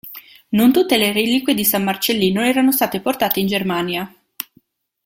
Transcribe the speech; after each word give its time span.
Non 0.49 0.71
tutte 0.73 0.97
le 0.97 1.11
reliquie 1.13 1.53
di 1.53 1.63
San 1.63 1.83
Marcellino 1.83 2.43
erano 2.43 2.71
state 2.71 3.01
portate 3.01 3.39
in 3.39 3.45
Germania. 3.45 4.11